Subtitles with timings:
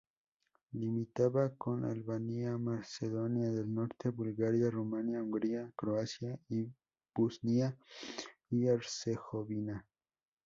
[0.79, 6.67] Limitaba con Albania, Macedonia del Norte, Bulgaria, Rumania, Hungría, Croacia y
[7.15, 7.77] Bosnia
[8.49, 9.85] y Herzegovina.